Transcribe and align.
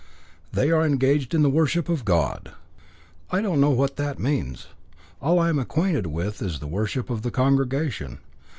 "They 0.51 0.71
are 0.71 0.83
engaged 0.83 1.35
in 1.35 1.43
the 1.43 1.49
worship 1.51 1.87
of 1.87 2.05
God." 2.05 2.53
"I 3.29 3.39
don't 3.39 3.61
know 3.61 3.69
what 3.69 3.97
that 3.97 4.17
means. 4.17 4.65
All 5.21 5.37
I 5.37 5.49
am 5.49 5.59
acquainted 5.59 6.07
with 6.07 6.41
is 6.41 6.57
the 6.57 6.65
worship 6.65 7.11
of 7.11 7.21
the 7.21 7.29
congregation. 7.29 8.17